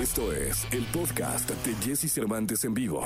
[0.00, 3.04] Esto es el podcast de Jesse Cervantes en vivo.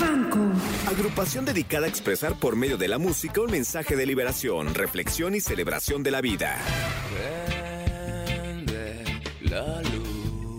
[0.00, 0.38] Banco.
[0.86, 5.40] Agrupación dedicada a expresar por medio de la música un mensaje de liberación, reflexión y
[5.40, 6.56] celebración de la vida.
[9.42, 10.58] la luz.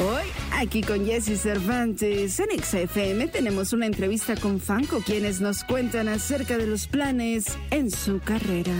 [0.00, 6.08] Hoy, aquí con Jesse Cervantes en XFM tenemos una entrevista con Fanco, quienes nos cuentan
[6.08, 8.74] acerca de los planes en su carrera.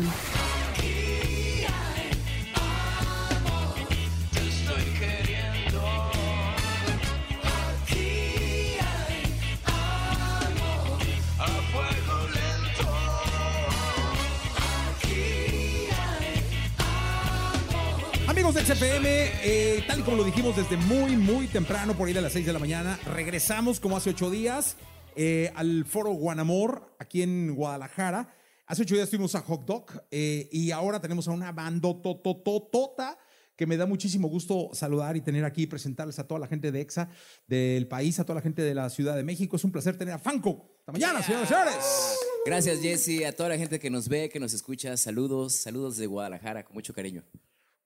[18.79, 19.09] XFM,
[19.43, 22.47] eh, tal y como lo dijimos desde muy, muy temprano, por ahí a las 6
[22.47, 24.77] de la mañana, regresamos como hace ocho días
[25.17, 28.33] eh, al Foro Guanamor, aquí en Guadalajara.
[28.67, 33.19] Hace ocho días estuvimos a Hot Dog eh, y ahora tenemos a una banda totototota
[33.57, 36.81] que me da muchísimo gusto saludar y tener aquí, presentarles a toda la gente de
[36.81, 37.11] EXA,
[37.49, 39.57] del país, a toda la gente de la Ciudad de México.
[39.57, 40.77] Es un placer tener a Fanco.
[40.81, 42.19] Hasta mañana, señores y señores.
[42.47, 44.97] Gracias, Jesse, a toda la gente que nos ve, que nos escucha.
[44.97, 47.25] Saludos, saludos de Guadalajara, con mucho cariño.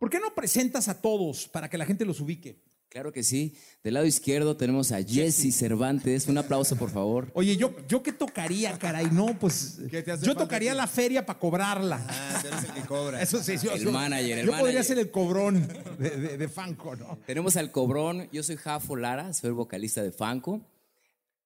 [0.03, 2.57] ¿Por qué no presentas a todos para que la gente los ubique?
[2.89, 3.55] Claro que sí.
[3.85, 6.27] Del lado izquierdo tenemos a Jesse Cervantes.
[6.27, 7.31] Un aplauso, por favor.
[7.35, 10.75] Oye, yo, yo qué tocaría, caray, no, pues ¿Qué te hace yo falta tocaría a
[10.75, 10.79] ti?
[10.79, 12.05] la feria para cobrarla.
[12.05, 13.23] Ah, tú eres el que cobra.
[13.23, 14.85] Eso sí, yo, El yo- manager, el yo podría manager.
[14.85, 15.69] ser el cobrón
[16.01, 17.17] de, de, de Fanco, ¿no?
[17.25, 18.29] Tenemos al Cobrón.
[18.33, 20.61] Yo soy Jafo Lara, soy el vocalista de Fanco.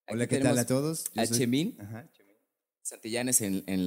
[0.08, 1.04] Hola, ¿qué tal a todos?
[1.14, 1.76] Yo A soy- Chemín.
[1.78, 2.25] Ajá, Chemín.
[2.86, 3.84] Santillanes en,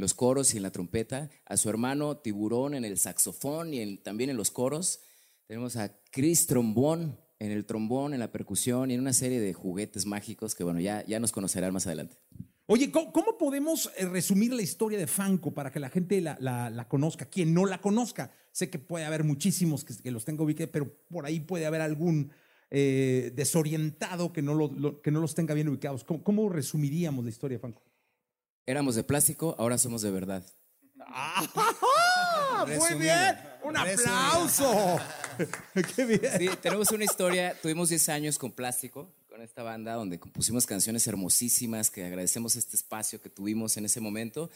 [0.00, 4.28] los coros y en la trompeta, a su hermano Tiburón en el saxofón y también
[4.28, 5.00] en los coros.
[5.46, 9.54] Tenemos a Chris Trombón en el trombón, en la percusión y en una serie de
[9.54, 12.18] juguetes mágicos que, bueno, ya, ya nos conocerán más adelante.
[12.66, 17.24] Oye, ¿cómo, podemos eh, resumir la historia de Fanco para que la gente la, conozca?
[17.24, 21.24] Quien no la conozca, sé que puede haber muchísimos que, los tenga ubicados, pero por
[21.24, 22.30] ahí puede haber algún
[22.70, 26.04] eh, desorientado que no, los tenga bien ubicados.
[26.04, 27.82] ¿Cómo, cómo resumiríamos la historia de Fanco?
[28.66, 30.42] Éramos de plástico, ahora somos de verdad.
[31.06, 33.38] ¡Ah, muy bien!
[33.62, 34.98] ¡Un aplauso!
[35.94, 36.20] ¡Qué bien!
[36.38, 41.06] Sí, tenemos una historia, tuvimos 10 años con Plástico, con esta banda, donde compusimos canciones
[41.06, 44.50] hermosísimas, que agradecemos este espacio que tuvimos en ese momento.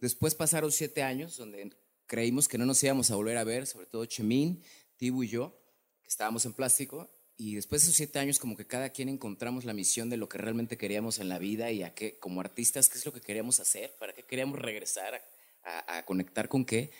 [0.00, 3.86] Después pasaron 7 años, donde creímos que no nos íbamos a volver a ver, sobre
[3.86, 4.60] todo Chemín,
[4.96, 5.56] Tibu y yo,
[6.02, 7.08] que estábamos en Plástico.
[7.36, 10.28] Y después de esos 7 años, como que cada quien encontramos la misión de lo
[10.28, 13.20] que realmente queríamos en la vida y a qué, como artistas, qué es lo que
[13.20, 15.22] queríamos hacer, para qué queríamos regresar
[15.64, 16.90] a, conectar con qué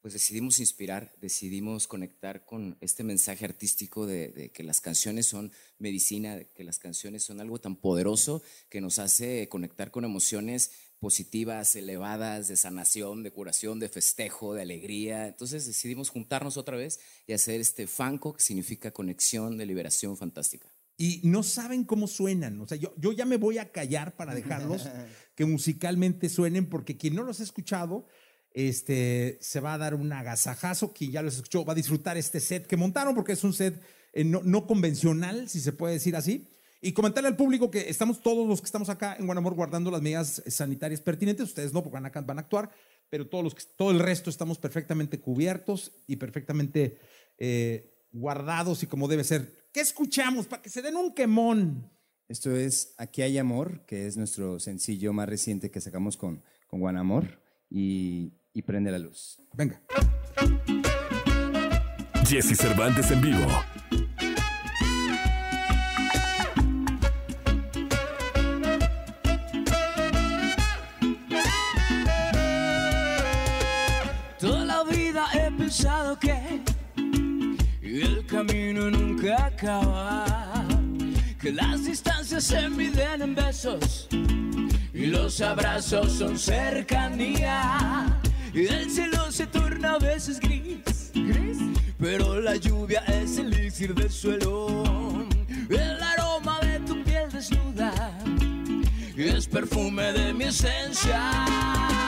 [0.00, 6.42] pues decidimos inspirar, decidimos conectar con este mensaje artístico de, que las canciones son medicina,
[6.42, 12.46] que las canciones son algo tan poderoso que nos hace conectar con emociones positivas, elevadas,
[12.46, 15.26] de sanación, de curación, de festejo, de alegría.
[15.26, 20.72] Entonces decidimos juntarnos otra vez y hacer este fanco, que significa conexión de liberación fantástica.
[20.96, 22.60] y no saben cómo suenan.
[22.60, 24.86] O sea, yo, yo ya me voy a callar para dejarlos
[25.34, 28.06] que musicalmente suenen, porque quien no los ha escuchado,
[28.54, 30.92] este, se va a dar un agasajazo.
[30.92, 33.82] Quien ya los escuchó va a disfrutar este set que montaron, porque es un set
[34.12, 36.46] eh, no, no convencional, si se puede decir así.
[36.84, 40.02] Y comentarle al público que estamos todos los que estamos acá en Guanamor guardando las
[40.02, 41.46] medidas sanitarias pertinentes.
[41.46, 42.72] Ustedes no, porque van a, van a actuar,
[43.08, 46.98] pero todos los que, todo el resto estamos perfectamente cubiertos y perfectamente
[47.38, 49.68] eh, guardados y como debe ser.
[49.72, 50.48] ¿Qué escuchamos?
[50.48, 51.88] Para que se den un quemón.
[52.26, 56.80] Esto es Aquí hay amor, que es nuestro sencillo más reciente que sacamos con, con
[56.80, 59.40] Guanamor y, y Prende la Luz.
[59.54, 59.80] Venga.
[62.26, 63.46] Jesse Cervantes en vivo.
[75.72, 76.60] Pensado que
[77.80, 80.66] el camino nunca acaba,
[81.40, 84.06] que las distancias se miden en besos
[84.92, 88.20] y los abrazos son cercanía.
[88.52, 91.56] Y el cielo se torna a veces gris, gris,
[91.98, 95.26] pero la lluvia es el elixir del suelo,
[95.70, 98.18] el aroma de tu piel desnuda
[99.16, 102.01] es perfume de mi esencia.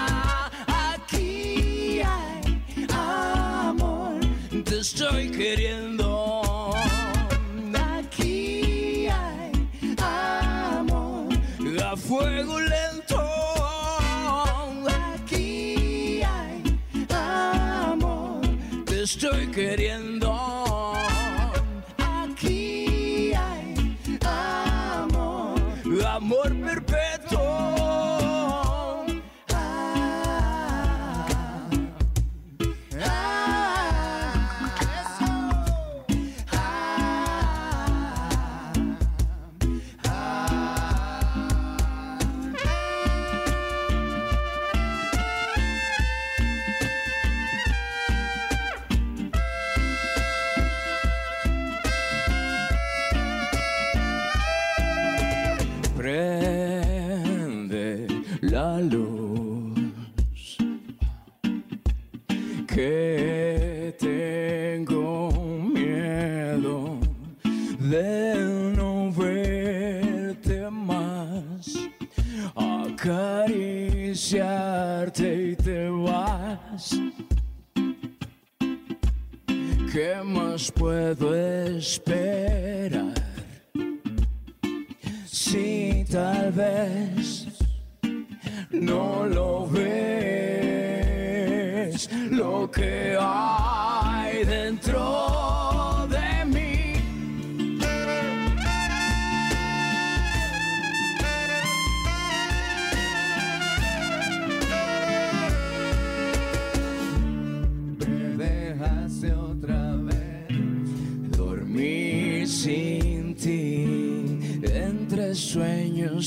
[4.85, 6.43] Estoy queriendo.
[7.97, 9.53] Aquí hay
[9.97, 11.29] amor,
[11.83, 13.19] a fuego lento.
[15.15, 16.63] Aquí hay
[17.09, 18.43] amor,
[18.85, 20.31] te estoy queriendo.
[21.97, 24.19] Aquí hay
[25.01, 25.61] amor,
[26.07, 27.84] amor perpetuo.
[88.71, 89.99] No lo ves,
[92.31, 93.74] lo que hay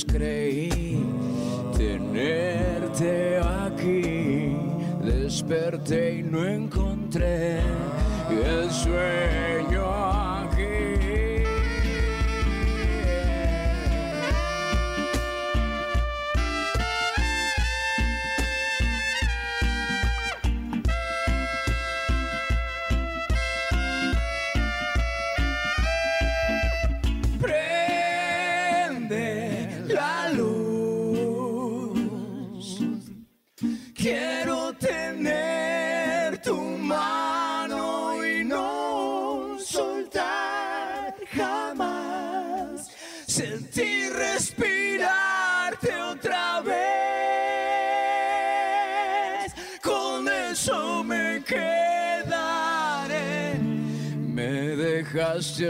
[0.05, 0.99] creí
[1.77, 4.55] tenerte aquí.
[5.03, 7.59] Desperté y no encontré
[8.29, 9.46] el sueño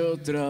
[0.07, 0.46] otra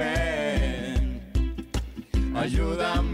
[0.00, 1.20] ment.
[2.42, 3.09] Ajuda'm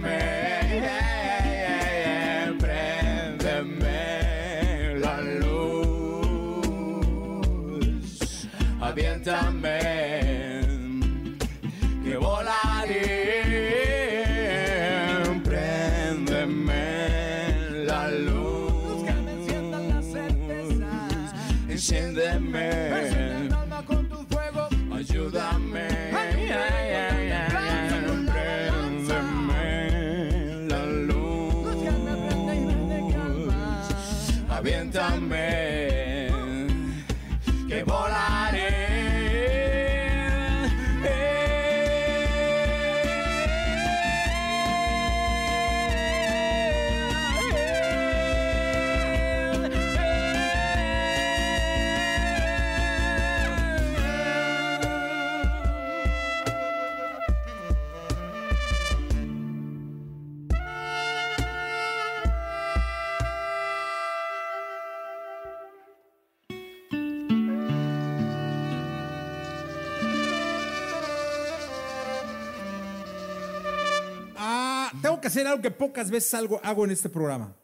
[75.26, 77.56] que hacer algo que pocas veces algo, hago en este programa.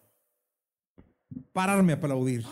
[1.53, 2.45] Pararme a aplaudir.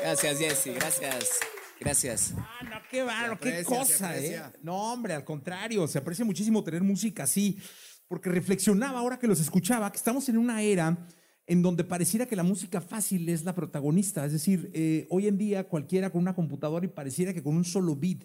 [0.00, 0.74] Gracias, Jesse.
[0.76, 1.40] Gracias.
[1.80, 2.34] Gracias.
[2.36, 4.40] Ah, no, qué bárbaro, qué cosa, ¿eh?
[4.62, 7.58] No, hombre, al contrario, se aprecia muchísimo tener música así,
[8.06, 11.08] porque reflexionaba ahora que los escuchaba, que estamos en una era
[11.46, 15.38] en donde pareciera que la música fácil es la protagonista, es decir, eh, hoy en
[15.38, 18.24] día cualquiera con una computadora y pareciera que con un solo beat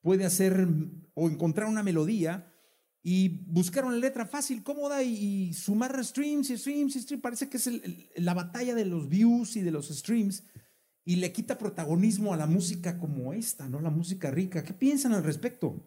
[0.00, 2.52] puede hacer mm, o encontrar una melodía
[3.02, 5.14] y buscar una letra fácil, cómoda y,
[5.48, 7.22] y sumar streams y streams y streams.
[7.22, 7.82] Parece que es el-
[8.16, 10.42] el- la batalla de los views y de los streams
[11.04, 13.80] y le quita protagonismo a la música como esta, ¿no?
[13.80, 14.62] La música rica.
[14.64, 15.86] ¿Qué piensan al respecto?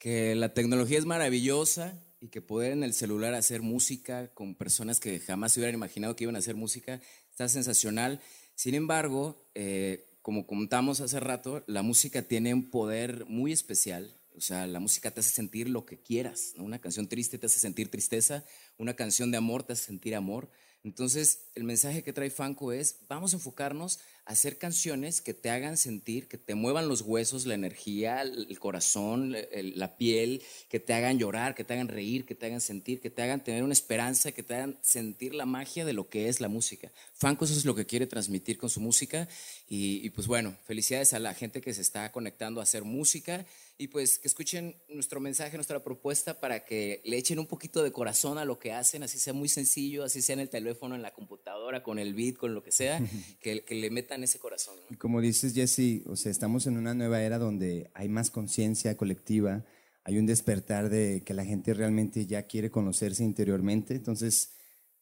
[0.00, 5.00] que la tecnología es maravillosa y que poder en el celular hacer música con personas
[5.00, 7.00] que jamás se hubieran imaginado que iban a hacer música
[7.30, 8.20] está sensacional.
[8.54, 14.17] Sin embargo, eh, como contamos hace rato, la música tiene un poder muy especial.
[14.38, 16.54] O sea, la música te hace sentir lo que quieras.
[16.58, 18.44] Una canción triste te hace sentir tristeza,
[18.76, 20.48] una canción de amor te hace sentir amor.
[20.84, 25.78] Entonces, el mensaje que trae Fanco es, vamos a enfocarnos hacer canciones que te hagan
[25.78, 31.18] sentir, que te muevan los huesos, la energía, el corazón, la piel, que te hagan
[31.18, 34.30] llorar, que te hagan reír, que te hagan sentir, que te hagan tener una esperanza,
[34.32, 36.92] que te hagan sentir la magia de lo que es la música.
[37.14, 39.26] Fanco eso es lo que quiere transmitir con su música
[39.66, 43.46] y, y pues bueno, felicidades a la gente que se está conectando a hacer música
[43.78, 47.92] y pues que escuchen nuestro mensaje, nuestra propuesta para que le echen un poquito de
[47.92, 51.02] corazón a lo que hacen, así sea muy sencillo, así sea en el teléfono, en
[51.02, 51.47] la computadora,
[51.82, 53.00] con el beat, con lo que sea,
[53.40, 54.76] que, que le metan ese corazón.
[54.76, 54.94] ¿no?
[54.94, 58.96] Y como dices, Jesse, o sea, estamos en una nueva era donde hay más conciencia
[58.96, 59.64] colectiva,
[60.04, 63.94] hay un despertar de que la gente realmente ya quiere conocerse interiormente.
[63.94, 64.52] Entonces,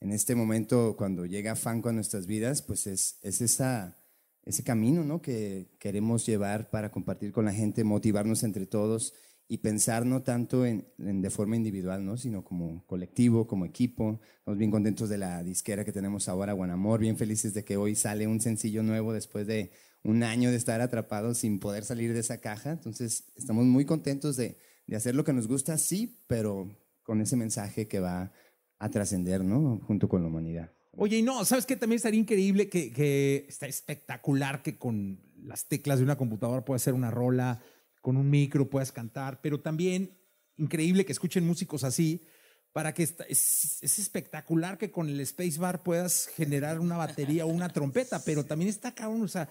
[0.01, 3.99] en este momento, cuando llega Fanco a nuestras vidas, pues es, es esa,
[4.43, 5.23] ese camino ¿no?
[5.23, 9.15] que queremos llevar para compartir con la gente, motivarnos entre todos
[9.49, 12.17] y pensar no tanto en, en de forma individual, ¿no?
[12.17, 14.21] sino como colectivo, como equipo.
[14.39, 17.95] Estamos bien contentos de la disquera que tenemos ahora, Guanamor, bien felices de que hoy
[17.95, 19.71] sale un sencillo nuevo después de
[20.03, 22.73] un año de estar atrapados sin poder salir de esa caja.
[22.73, 26.69] Entonces, estamos muy contentos de, de hacer lo que nos gusta, sí, pero
[27.03, 28.33] con ese mensaje que va
[28.79, 29.81] a trascender, ¿no?
[29.87, 30.73] Junto con la humanidad.
[30.93, 31.77] Oye, y no, ¿sabes qué?
[31.77, 36.83] También estaría increíble que, que está espectacular que con las teclas de una computadora puedas
[36.83, 37.63] hacer una rola,
[38.07, 40.17] con un micro puedas cantar, pero también
[40.57, 42.25] increíble que escuchen músicos así
[42.73, 47.49] para que esta- es, es espectacular que con el spacebar puedas generar una batería o
[47.49, 49.51] una trompeta, pero también está cabrón, o sea,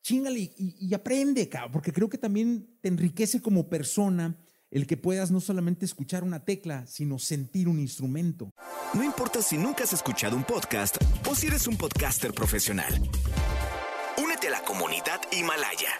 [0.00, 4.34] chingale y, y- y aprende, cabrón, porque creo que también te enriquece como persona
[4.70, 8.48] el que puedas no solamente escuchar una tecla, sino sentir un instrumento.
[8.94, 10.96] No importa si nunca has escuchado un podcast
[11.28, 12.94] o si eres un podcaster profesional.
[14.16, 15.90] Únete a la comunidad Himalaya.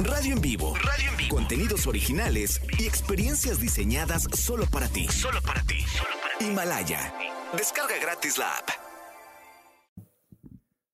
[0.00, 0.74] Radio en vivo.
[0.76, 1.34] Radio en vivo.
[1.34, 5.08] Contenidos originales y experiencias diseñadas solo para ti.
[5.08, 5.78] Solo para ti.
[6.38, 7.12] Himalaya.
[7.56, 8.68] Descarga gratis la app.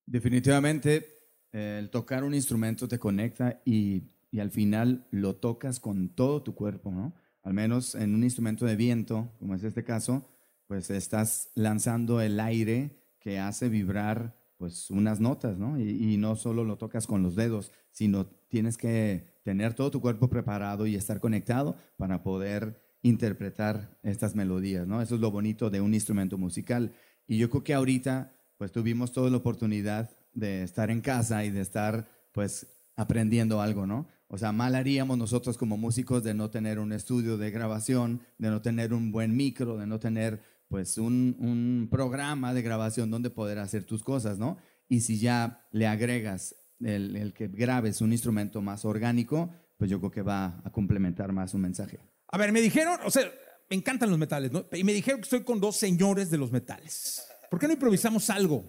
[0.07, 1.19] Definitivamente,
[1.53, 6.43] eh, el tocar un instrumento te conecta y, y al final lo tocas con todo
[6.43, 7.15] tu cuerpo, ¿no?
[7.43, 10.27] Al menos en un instrumento de viento, como es este caso,
[10.67, 15.79] pues estás lanzando el aire que hace vibrar pues unas notas, ¿no?
[15.79, 20.29] Y, no solo lo tocas con los dedos, sino tienes que tener todo tu cuerpo
[20.29, 25.03] preparado y estar conectado para poder interpretar estas melodías, ¿no?
[25.03, 26.93] Eso es lo bonito de un instrumento musical.
[27.27, 31.51] Y yo creo que ahorita pues tuvimos toda la oportunidad de estar en casa y
[31.51, 34.07] de estar pues aprendiendo algo, ¿no?
[34.29, 38.51] O sea, mal haríamos nosotros como músicos de no tener un estudio de grabación, de
[38.51, 40.41] no tener un buen micro, de no tener
[40.75, 44.57] pues un, un programa de grabación donde poder hacer tus cosas, ¿no?
[44.89, 50.01] Y si ya le agregas el, el que grabes un instrumento más orgánico, pues yo
[50.01, 52.01] creo que va a complementar más un mensaje.
[52.27, 53.23] A ver, me dijeron, o sea,
[53.71, 54.67] me encantan los metales, ¿no?
[54.73, 57.25] Y me dijeron que estoy con dos señores de los metales.
[57.49, 58.69] ¿Por qué no improvisamos algo?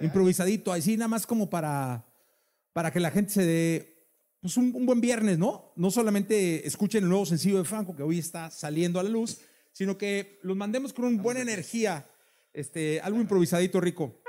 [0.00, 2.06] Improvisadito, así nada más como para,
[2.72, 4.06] para que la gente se dé
[4.40, 5.72] pues un, un buen viernes, ¿no?
[5.74, 9.40] No solamente escuchen el nuevo sencillo de Franco que hoy está saliendo a la luz,
[9.78, 12.10] sino que los mandemos con una buena energía,
[12.52, 14.20] este, algo improvisadito rico.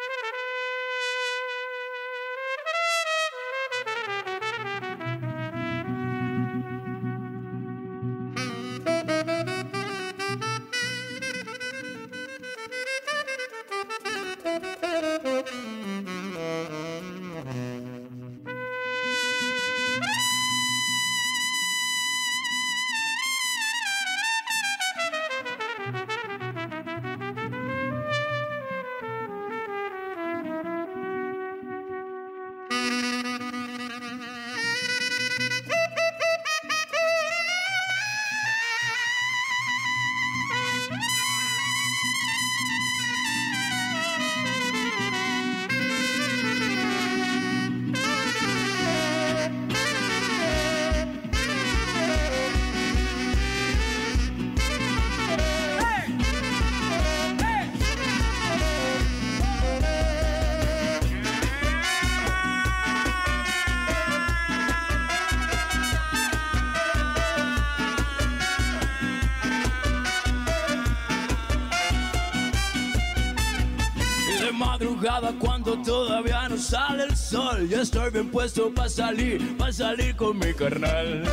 [75.39, 77.68] Cuando todavía no sale el sol.
[77.70, 81.24] Ya estoy bien puesto para salir, para salir con mi carnal.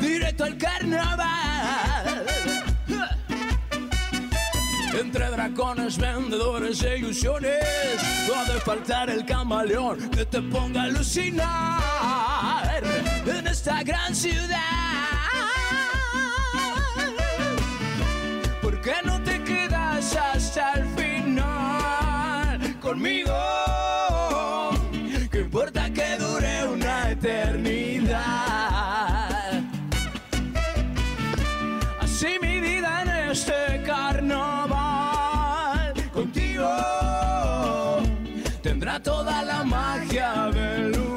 [0.00, 2.26] Directo al carnaval.
[5.00, 7.62] Entre dragones, vendedores e ilusiones
[8.26, 12.82] No ha de faltar el camaleón que te ponga a alucinar
[13.24, 14.58] En esta gran ciudad.
[18.60, 19.27] ¿Por qué no te
[22.88, 23.34] conmigo?
[25.30, 28.18] ¿Qué importa que dure una eternidad?
[32.00, 34.72] Así mi vida en este carnaval
[36.14, 36.70] contigo
[38.62, 41.07] tendrá toda la magia del lugar.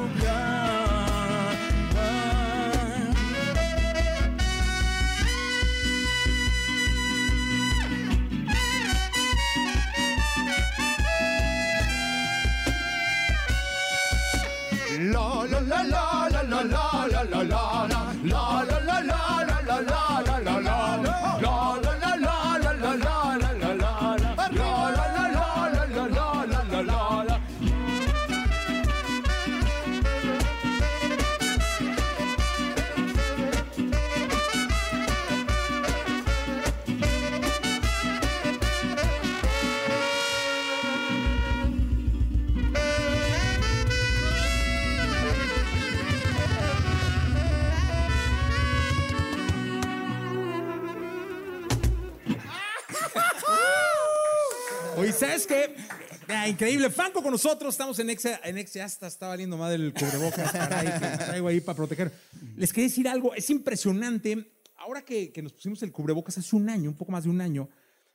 [54.96, 55.74] Oye, ¿sabes qué?
[56.28, 56.90] Ah, increíble.
[56.90, 57.74] Franco con nosotros.
[57.74, 58.40] Estamos en Exa.
[58.44, 60.52] En Exa ya está, valiendo más el cubrebocas.
[60.52, 62.12] Caray, que traigo ahí para proteger.
[62.56, 63.34] Les quería decir algo.
[63.34, 64.52] Es impresionante.
[64.76, 67.40] Ahora que, que nos pusimos el cubrebocas hace un año, un poco más de un
[67.40, 67.68] año,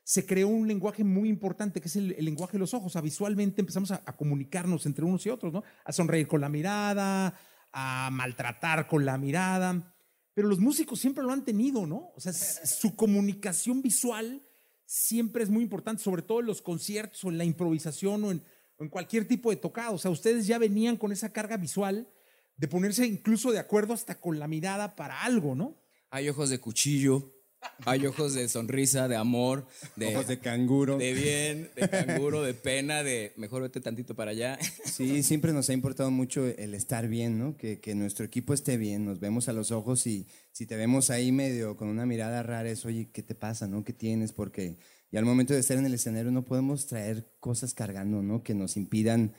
[0.03, 2.87] se creó un lenguaje muy importante que es el, el lenguaje de los ojos.
[2.87, 5.63] O sea, visualmente empezamos a, a comunicarnos entre unos y otros, ¿no?
[5.83, 7.33] A sonreír con la mirada,
[7.71, 9.95] a maltratar con la mirada.
[10.33, 12.11] Pero los músicos siempre lo han tenido, ¿no?
[12.15, 14.46] O sea, su comunicación visual
[14.87, 18.41] siempre es muy importante, sobre todo en los conciertos o en la improvisación o en,
[18.89, 19.95] cualquier tipo de tocado.
[19.95, 22.07] O sea, ustedes ya venían con esa carga visual
[22.55, 25.83] de ponerse incluso de acuerdo hasta con la mirada para algo, ¿no?
[26.09, 27.36] Hay ojos de cuchillo,
[27.85, 30.97] hay ojos de sonrisa, de amor, de, Ojos de canguro.
[30.97, 34.57] de bien, de canguro, de pena, de mejor vete tantito para allá.
[34.85, 37.55] Sí, siempre nos ha importado mucho el estar bien, ¿no?
[37.57, 41.09] Que, que nuestro equipo esté bien, nos vemos a los ojos y si te vemos
[41.09, 43.83] ahí medio con una mirada rara es, oye, ¿qué te pasa, no?
[43.83, 44.33] ¿Qué tienes?
[44.33, 44.77] Porque
[45.11, 48.43] ya al momento de estar en el escenario no podemos traer cosas cargando, ¿no?
[48.43, 49.33] Que nos impidan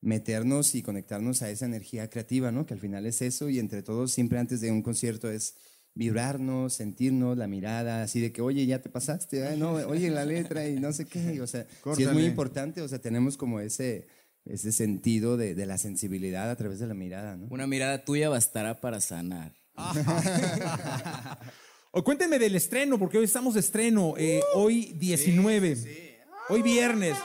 [0.00, 2.66] meternos y conectarnos a esa energía creativa, ¿no?
[2.66, 5.56] Que al final es eso y entre todos siempre antes de un concierto es
[5.94, 10.24] vibrarnos, sentirnos, la mirada, así de que, oye, ya te pasaste, ay, no, oye, la
[10.24, 13.60] letra y no sé qué, o sea, sí es muy importante, o sea, tenemos como
[13.60, 14.08] ese,
[14.44, 17.46] ese sentido de, de la sensibilidad a través de la mirada, ¿no?
[17.50, 19.54] Una mirada tuya bastará para sanar.
[21.96, 25.76] O cuéntenme del estreno, porque hoy estamos de estreno, eh, hoy 19,
[26.48, 27.16] hoy viernes.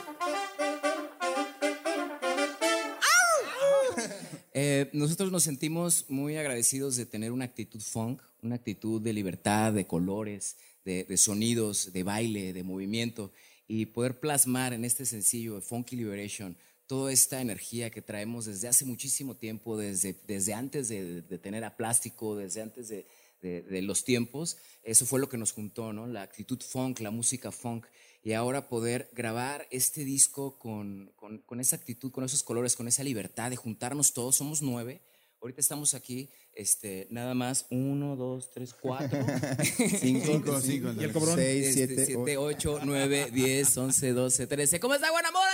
[4.62, 9.72] Eh, nosotros nos sentimos muy agradecidos de tener una actitud funk, una actitud de libertad,
[9.72, 13.32] de colores, de, sonidos, de baile, de movimiento
[13.66, 18.68] y poder plasmar en este sencillo de Funky Liberation toda esta energía que traemos desde
[18.68, 24.58] hace muchísimo tiempo, desde, desde antes de, tener a plástico, desde antes de los tiempos.
[24.82, 26.06] Eso fue lo que nos juntó, ¿no?
[26.06, 27.86] La actitud funk, la música funk.
[28.22, 32.86] Y ahora poder grabar este disco con, con, con esa actitud, con esos colores, con
[32.86, 34.36] esa libertad de juntarnos todos.
[34.36, 35.00] Somos nueve.
[35.40, 39.18] Ahorita estamos aquí, este, nada más, uno, dos, tres, cuatro.
[39.98, 41.34] Cinco, cinco, y el cobrón.
[41.36, 42.78] Seis, Este, siete, siete, ocho.
[42.84, 44.78] nueve, diez, once, doce, trece.
[44.80, 45.50] ¿Cómo está, buena moda?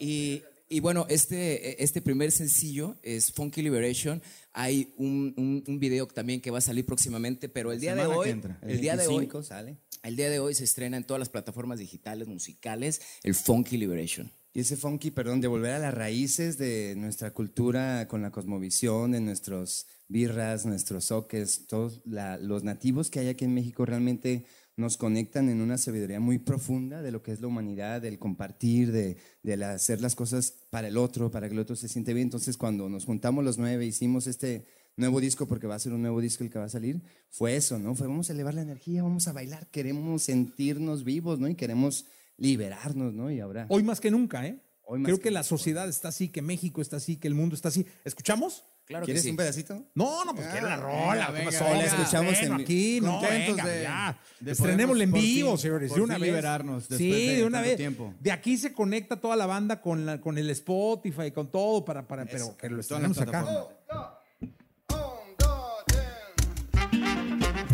[0.00, 0.42] Y,
[0.74, 4.22] y bueno, este, este primer sencillo es Funky Liberation.
[4.52, 8.06] Hay un, un, un video también que va a salir próximamente, pero el día de
[8.06, 8.58] hoy, entra.
[8.62, 9.76] el día de hoy, 25 sale.
[10.02, 14.32] el día de hoy se estrena en todas las plataformas digitales, musicales, el Funky Liberation.
[14.54, 19.12] Y ese funky, perdón, de volver a las raíces de nuestra cultura con la cosmovisión,
[19.12, 24.44] de nuestros birras, nuestros soques, todos la- los nativos que hay aquí en México realmente
[24.82, 28.92] nos conectan en una sabiduría muy profunda de lo que es la humanidad, del compartir,
[28.92, 32.26] de, de hacer las cosas para el otro, para que el otro se siente bien.
[32.26, 34.66] Entonces, cuando nos juntamos los nueve, hicimos este
[34.96, 37.56] nuevo disco, porque va a ser un nuevo disco el que va a salir, fue
[37.56, 37.94] eso, ¿no?
[37.94, 41.48] Fue vamos a elevar la energía, vamos a bailar, queremos sentirnos vivos, ¿no?
[41.48, 42.04] Y queremos
[42.36, 43.30] liberarnos, ¿no?
[43.30, 43.66] Y ahora...
[43.70, 44.60] Hoy más que nunca, ¿eh?
[44.82, 47.34] Hoy más Creo que que la sociedad está así, que México está así, que el
[47.34, 47.86] mundo está así.
[48.04, 48.64] ¿Escuchamos?
[48.84, 49.30] Claro que ¿Quieres sí.
[49.30, 49.86] un pedacito?
[49.94, 51.26] No, no, pues quiero la rola.
[51.28, 51.64] ¿qué venga, pasó?
[51.64, 51.76] venga.
[51.78, 54.18] La escuchamos Estreno en aquí, no, contentos venga, de- ya.
[54.40, 56.22] de Estrenémosla en vivo, fin- señores, de una vez.
[56.22, 57.76] liberarnos después sí, de de una vez.
[57.76, 58.12] tiempo.
[58.20, 62.06] De aquí se conecta toda la banda con, la, con el Spotify, con todo, para,
[62.06, 63.46] para, pero que lo estrenemos acá.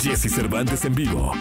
[0.01, 1.33] Jesse Cervantes en vivo.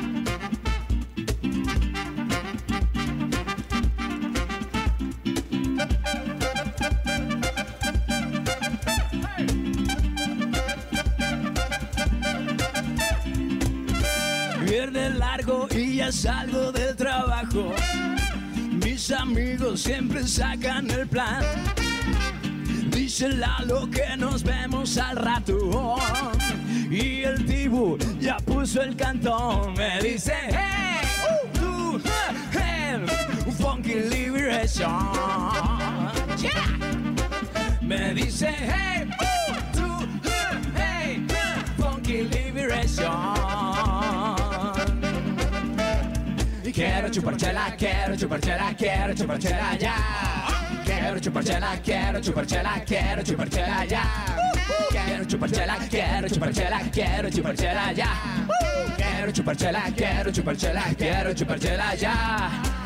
[16.12, 17.74] Salgo del trabajo.
[18.84, 21.44] Mis amigos siempre sacan el plan.
[22.92, 25.98] Dice Lalo que nos vemos al rato.
[26.90, 29.74] Y el Dibu ya puso el cantón.
[29.74, 31.08] Me dice, hey,
[31.54, 32.00] tú,
[32.52, 33.06] hey,
[33.60, 35.12] funky liberation.
[37.82, 39.10] Me dice, hey,
[39.74, 40.08] tú,
[40.76, 41.26] hey,
[41.78, 43.57] funky liberation.
[46.78, 49.96] Quiero chupar chela, quiero chupar chela, quiero chupar chela ya.
[50.86, 54.04] Quiero chupar chela, quiero chupar chela, quiero chupar chela ya.
[54.92, 58.10] Quiero chupar chela, quiero chupar chela, quiero chupar chela ya.
[58.96, 62.77] Quiero chupar chela, quiero chupar chela, quiero chupar chela ya.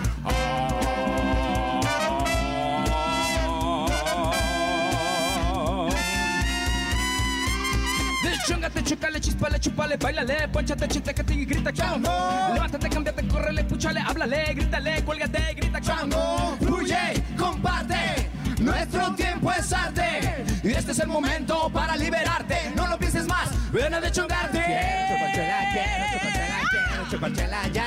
[8.42, 12.10] Deschóngate, chocale, chispale, chupale, bailale, ponchate, chintécate y grita chango.
[12.54, 16.58] Levántate, cámbiate, córrele, púchale, háblale, grítale, cuélgate, grita chango.
[16.60, 20.44] Fluye, comparte, nuestro tiempo es arte.
[20.64, 22.72] Y este es el momento para liberarte.
[22.76, 24.02] No lo pienses más, ven a.
[24.02, 27.86] Quiero chupárchela, quiero chupárchela, quiero ya.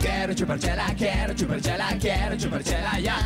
[0.00, 3.16] Quiero chupárchela, quiero chupárchela, quiero chupárchela ya.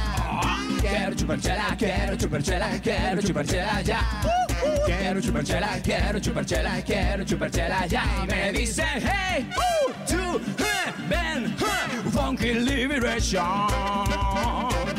[0.81, 4.50] Quiero chupárchela, quiero chupárchela, quiero chupárchela ya.
[4.87, 8.05] Quiero chupárchela, quiero chupárchela, quiero chupárchela ya.
[8.27, 13.41] Me dice, hey, uh, two, uh, ven, uh, funky liberation.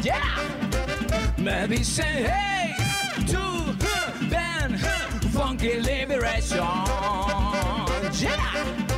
[0.04, 0.39] Yeah.
[1.38, 2.76] Me dice, hey,
[3.28, 6.67] two, uh, ven, uh, funky liberation.
[8.19, 8.91] Yeah.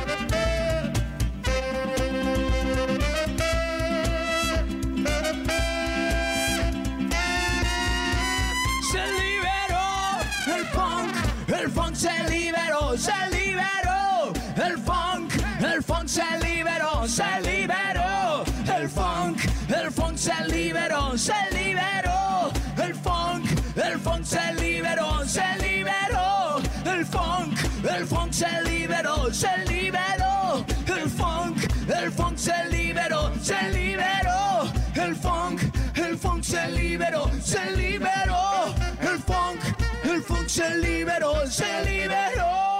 [14.56, 18.44] El funk, el funk se liberó, se liberó.
[18.66, 19.38] El funk,
[19.68, 22.50] el funk se liberó, se liberó.
[22.76, 23.44] El funk,
[23.76, 26.60] el funk se liberó, se liberó.
[26.84, 30.64] El funk, el funk se liberó, se liberó.
[30.86, 31.56] El funk,
[31.88, 34.72] el funk se liberó, se liberó.
[34.94, 35.60] El funk,
[35.96, 38.74] el funk se liberó, se liberó.
[39.00, 39.60] El funk,
[40.04, 42.73] el funk se liberó, se liberó.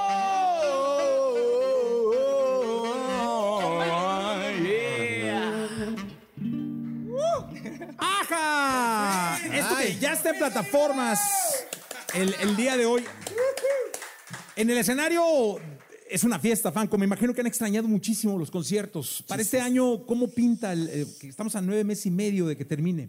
[10.04, 11.18] Ya está en plataformas
[12.14, 13.02] el, el día de hoy.
[14.54, 15.24] En el escenario
[16.10, 16.98] es una fiesta, Fanco.
[16.98, 19.24] Me imagino que han extrañado muchísimo los conciertos.
[19.26, 20.74] Para este año, ¿cómo pinta?
[20.74, 23.08] El, eh, estamos a nueve meses y medio de que termine.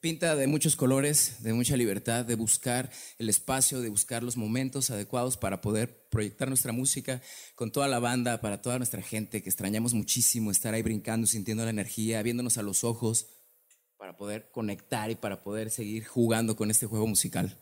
[0.00, 4.90] Pinta de muchos colores, de mucha libertad, de buscar el espacio, de buscar los momentos
[4.90, 7.22] adecuados para poder proyectar nuestra música
[7.54, 11.64] con toda la banda, para toda nuestra gente que extrañamos muchísimo estar ahí brincando, sintiendo
[11.64, 13.28] la energía, viéndonos a los ojos,
[14.08, 17.58] para poder conectar y para poder seguir jugando con este juego musical.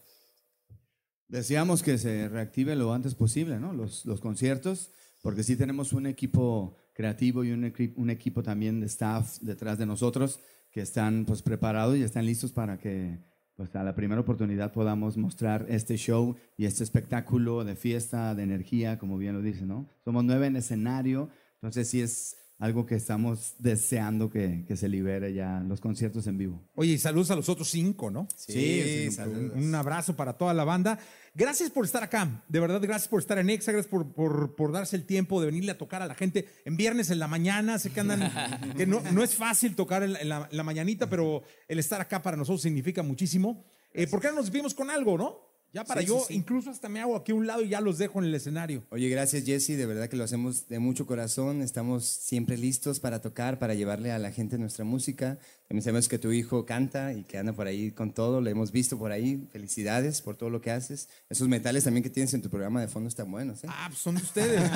[1.26, 3.72] Deseamos que se reactive lo antes posible, ¿no?
[3.72, 8.86] Los, los conciertos, porque sí tenemos un equipo creativo y un, un equipo también de
[8.86, 10.38] staff detrás de nosotros
[10.70, 13.18] que están pues preparados y están listos para que
[13.56, 18.44] pues a la primera oportunidad podamos mostrar este show y este espectáculo de fiesta, de
[18.44, 19.88] energía, como bien lo dice, ¿no?
[20.04, 25.34] Somos nueve en escenario, entonces sí es algo que estamos deseando que, que se libere
[25.34, 26.62] ya los conciertos en vivo.
[26.74, 28.26] Oye, y saludos a los otros cinco, ¿no?
[28.34, 29.52] Sí, un- saludos.
[29.56, 30.98] Un abrazo para toda la banda.
[31.34, 32.42] Gracias por estar acá.
[32.48, 33.72] De verdad, gracias por estar en Exa.
[33.72, 36.78] Gracias por, por, por darse el tiempo de venirle a tocar a la gente en
[36.78, 37.78] viernes en la mañana.
[37.78, 38.74] Sé que andan.
[38.74, 41.78] que no, no es fácil tocar en la, en la- en la mañanita, pero el
[41.78, 43.66] estar acá para nosotros significa muchísimo.
[43.92, 45.45] Eh, ¿Por qué no nos despedimos con algo, no?
[45.72, 46.34] Ya para Sí, yo, sí, sí.
[46.34, 48.82] incluso hasta me hago aquí a un lado y ya los dejo en el escenario.
[48.90, 53.20] Oye, gracias Jesse, de verdad que lo hacemos de mucho corazón, estamos siempre listos para
[53.20, 55.38] tocar, para llevarle a la gente nuestra música.
[55.68, 58.72] También sabemos que tu hijo canta y que anda por ahí con todo, lo hemos
[58.72, 59.46] visto por ahí.
[59.52, 61.08] Felicidades por todo lo que haces.
[61.28, 63.66] Esos metales también que tienes en tu programa de fondo están buenos, ¿eh?
[63.68, 64.62] Ah, pues son de ustedes.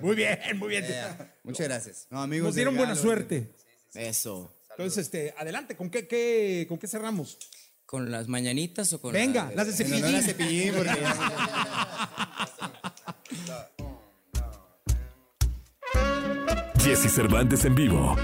[0.00, 0.84] Muy bien, muy bien.
[1.44, 2.06] Muchas gracias.
[2.10, 3.54] No, amigos, Nos dieron buena suerte.
[3.94, 4.52] Eso.
[4.70, 7.38] Entonces, este, adelante, ¿con qué, qué- con qué cerramos?
[7.92, 10.04] ¿Con las mañanitas o con Venga, la- las de cepillín.
[10.06, 10.96] honor a Cepillín, porque
[16.82, 18.16] Jesse Cervantes en vivo.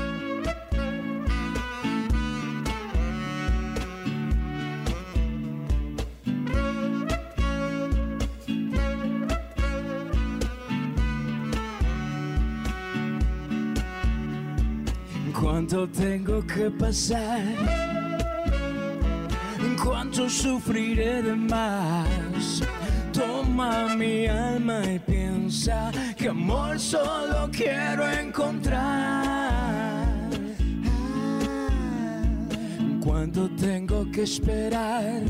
[15.38, 18.07] ¿Cuánto tengo que pasar?
[19.82, 22.62] ¿Cuánto sufriré de más?
[23.12, 30.06] Toma mi alma y piensa que amor solo quiero encontrar.
[33.02, 35.22] ¿Cuánto tengo que esperar?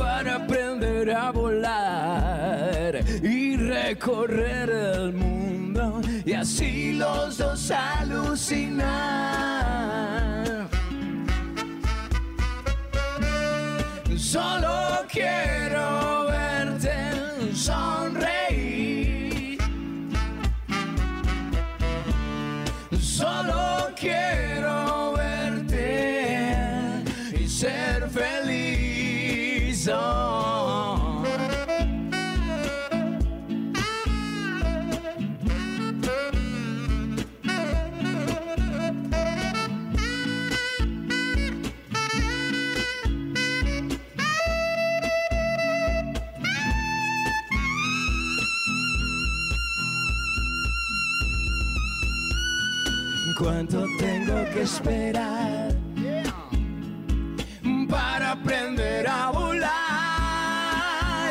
[0.00, 8.90] para aprender a volar y recorrer el mundo y así los dos alucinar.
[14.30, 17.52] Solo quiero verte
[53.40, 55.74] ¿Cuánto tengo que esperar
[57.88, 59.70] para aprender a volar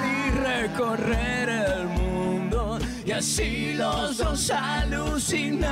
[0.04, 5.70] y recorrer el mundo y así los dos alucinar?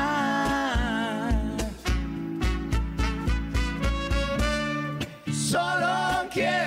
[5.34, 6.67] Solo quiero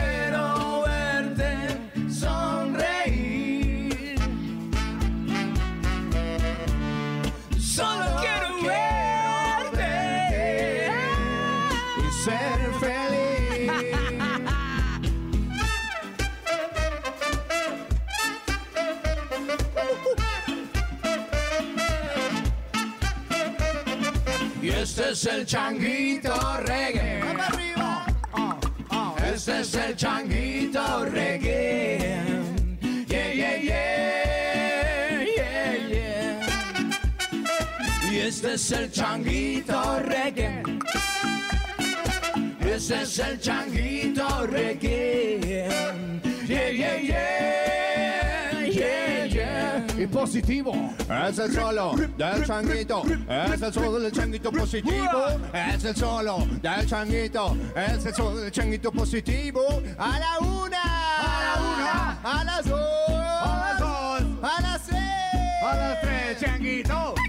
[25.20, 26.32] es el changuito
[26.64, 27.20] reggae.
[29.34, 32.24] Este es el changuito reggae.
[33.06, 36.50] Yeah, yeah, yeah, yeah, yeah.
[38.10, 40.62] Y este es el changuito reggae.
[42.60, 45.68] Este es el changuito reggae.
[46.48, 49.09] Yeah, yeah, yeah, yeah.
[50.00, 50.72] Y positivo,
[51.28, 56.86] es el solo del changuito, es el solo del changuito positivo, es el solo del
[56.86, 59.60] changuito, es el solo del changuito positivo.
[59.98, 60.82] A la una,
[61.18, 65.02] a la una, a las dos, a las dos, a las tres,
[65.62, 67.19] a las tres, changuito.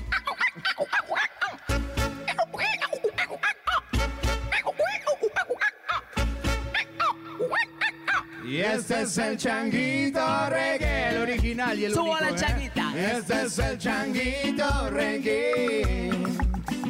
[8.61, 10.19] Y este es el changuito
[10.51, 12.35] reggae, el original y el Subo único, la ¿eh?
[12.35, 12.93] changuita.
[12.95, 16.11] Este es el changuito reggae.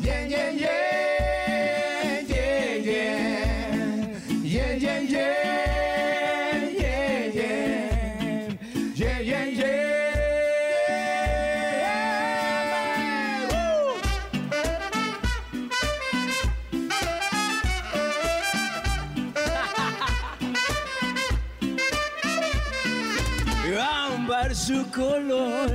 [0.02, 1.11] Yeah, yeah, yeah,
[24.86, 25.72] color.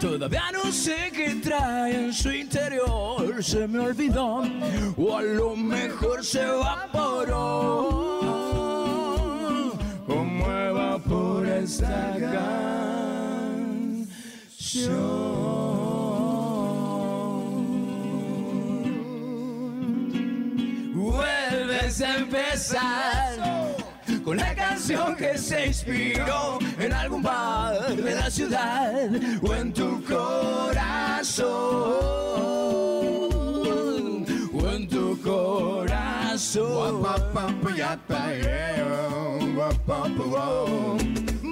[0.00, 4.42] Todavía no sé qué trae en su interior, se me olvidó,
[4.96, 8.08] o a lo mejor se evaporó.
[10.06, 12.90] Como evapora esta canción.
[20.94, 23.29] Vuelves a empezar
[24.60, 28.92] canción que se inspiró en algún bar de la ciudad
[29.42, 31.50] o en tu corazón
[34.52, 35.90] o en tu corazón.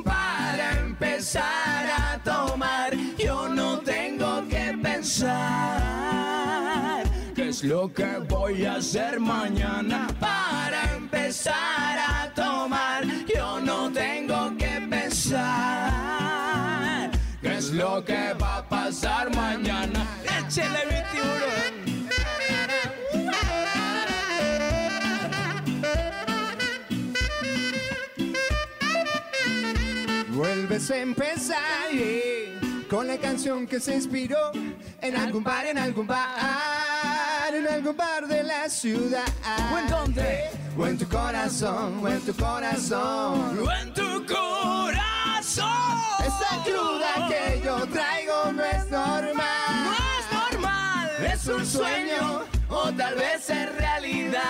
[0.05, 6.28] Para empezar a tomar yo no tengo que pensar
[7.49, 14.87] es lo que voy a hacer mañana para empezar a tomar yo no tengo que
[14.91, 15.51] pensar.
[17.41, 20.07] Qué es lo que va a pasar mañana
[20.39, 21.75] échale mi tiburón.
[30.37, 34.53] Vuelves a empezar yeah, con la canción que se inspiró
[35.01, 36.29] en algún bar, en algún bar,
[37.55, 39.25] en algún bar de la ciudad.
[39.73, 40.51] ¿O en dónde?
[40.77, 43.59] O en tu corazón, o en tu corazón.
[43.67, 45.67] o en tu corazón
[46.21, 49.35] Esta cruda que yo traigo no es normal.
[49.85, 54.45] no es normal Es un sueño o tal vez es realidad.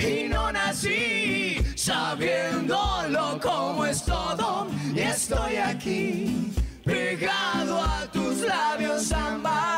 [0.00, 6.52] y no nací sabiéndolo como es todo y estoy aquí
[6.84, 9.77] pegado a tus labios ámbar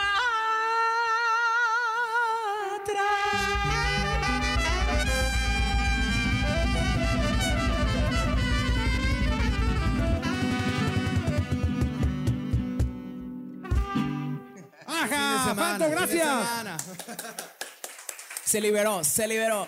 [14.88, 15.56] ¡Ajá!
[15.56, 16.28] ¡Fanto, gracias!
[18.46, 19.67] Se liberó, se liberó.